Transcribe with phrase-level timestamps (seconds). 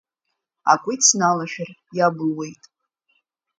[0.71, 2.63] Акәиц налашәар иабылуеит.